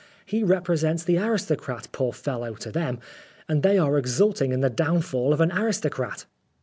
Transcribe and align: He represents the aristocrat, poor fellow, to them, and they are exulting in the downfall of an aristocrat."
He 0.25 0.43
represents 0.43 1.03
the 1.03 1.19
aristocrat, 1.19 1.89
poor 1.91 2.11
fellow, 2.11 2.55
to 2.55 2.71
them, 2.71 2.97
and 3.47 3.61
they 3.61 3.77
are 3.77 3.99
exulting 3.99 4.51
in 4.51 4.61
the 4.61 4.67
downfall 4.71 5.31
of 5.31 5.41
an 5.41 5.51
aristocrat." 5.55 6.25